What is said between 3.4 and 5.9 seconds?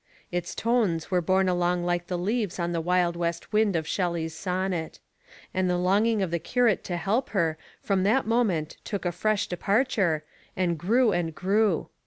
wind of Shelley's sonnet. And the